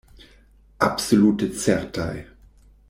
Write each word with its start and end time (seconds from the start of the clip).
Absolute 0.87 1.51
certaj. 1.67 2.11